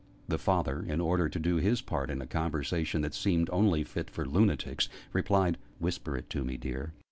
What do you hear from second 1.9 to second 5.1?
in a conversation that seemed only fit for lunatics,